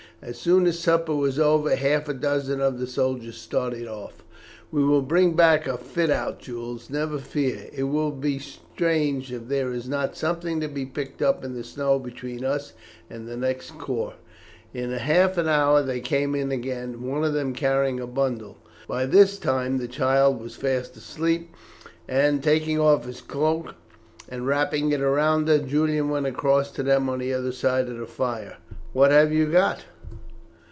As 0.23 0.37
soon 0.37 0.67
as 0.67 0.77
supper 0.77 1.15
was 1.15 1.39
over 1.39 1.75
half 1.75 2.07
a 2.07 2.13
dozen 2.13 2.61
of 2.61 2.77
the 2.77 2.85
soldiers 2.85 3.37
started 3.37 3.87
off. 3.87 4.23
"We 4.71 4.83
will 4.83 5.01
bring 5.01 5.33
back 5.33 5.65
a 5.65 5.79
fit 5.79 6.11
out, 6.11 6.37
Jules, 6.37 6.91
never 6.91 7.17
fear. 7.17 7.69
It 7.73 7.85
will 7.85 8.11
be 8.11 8.37
strange 8.37 9.33
if 9.33 9.47
there 9.47 9.71
is 9.73 9.89
not 9.89 10.15
something 10.15 10.61
to 10.61 10.67
be 10.67 10.85
picked 10.85 11.23
up 11.23 11.43
in 11.43 11.55
the 11.55 11.63
snow 11.63 11.97
between 11.97 12.45
us 12.45 12.73
and 13.09 13.27
the 13.27 13.35
next 13.35 13.79
corps." 13.79 14.13
In 14.75 14.91
half 14.91 15.39
an 15.39 15.47
hour 15.47 15.81
they 15.81 15.99
came 16.01 16.35
in 16.35 16.51
again, 16.51 17.01
one 17.01 17.23
of 17.23 17.33
them 17.33 17.51
carrying 17.55 17.99
a 17.99 18.05
bundle. 18.05 18.57
By 18.87 19.07
this 19.07 19.39
time 19.39 19.79
the 19.79 19.87
child 19.87 20.39
was 20.39 20.55
fast 20.55 20.95
asleep, 20.95 21.55
and, 22.07 22.43
taking 22.43 22.77
off 22.79 23.05
his 23.07 23.21
cloak 23.21 23.73
and 24.29 24.45
wrapping 24.45 24.91
it 24.91 24.99
round 24.99 25.47
her, 25.47 25.57
Julian 25.57 26.11
went 26.11 26.27
across 26.27 26.69
to 26.73 26.83
them 26.83 27.09
on 27.09 27.17
the 27.17 27.33
other 27.33 27.51
side 27.51 27.89
of 27.89 27.97
the 27.97 28.05
fire. 28.05 28.57
"What 28.93 29.09
have 29.09 29.33
you 29.33 29.47
got?" 29.51 29.85